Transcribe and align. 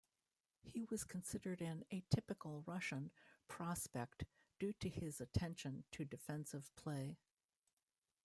He 0.63 0.83
was 0.85 1.03
considered 1.03 1.61
an 1.61 1.85
atypical 1.91 2.65
Russian 2.67 3.11
prospect 3.47 4.25
due 4.57 4.73
to 4.79 4.89
his 4.89 5.21
attention 5.21 5.83
to 5.91 6.05
defensive 6.05 6.75
play. 6.75 7.19